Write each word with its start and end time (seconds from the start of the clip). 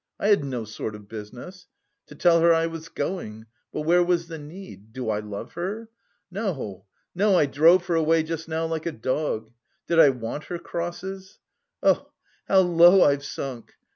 I 0.19 0.29
had 0.29 0.43
no 0.43 0.63
sort 0.65 0.95
of 0.95 1.07
business! 1.07 1.67
To 2.07 2.15
tell 2.15 2.39
her 2.41 2.51
I 2.51 2.65
was 2.65 2.89
going; 2.89 3.45
but 3.71 3.81
where 3.81 4.01
was 4.03 4.29
the 4.29 4.39
need? 4.39 4.93
Do 4.93 5.11
I 5.11 5.19
love 5.19 5.53
her? 5.53 5.91
No, 6.31 6.87
no, 7.13 7.35
I 7.37 7.45
drove 7.45 7.85
her 7.85 7.93
away 7.93 8.23
just 8.23 8.47
now 8.47 8.65
like 8.65 8.87
a 8.87 8.91
dog. 8.91 9.51
Did 9.85 9.99
I 9.99 10.09
want 10.09 10.45
her 10.45 10.57
crosses? 10.57 11.37
Oh, 11.83 12.11
how 12.47 12.61
low 12.61 13.03
I've 13.03 13.23
sunk! 13.23 13.75